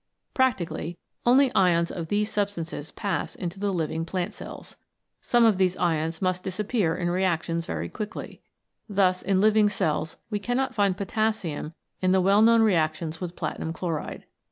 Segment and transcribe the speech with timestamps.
[0.33, 0.97] Practically
[1.27, 4.75] only ions of these substances pass into the living plant cells.
[5.21, 8.41] Some of these ions must dis appear in reactions very quickly.
[8.89, 13.73] Thus in living cells we cannot find potassium in the well known reactions with platinum
[13.73, 14.25] chloride.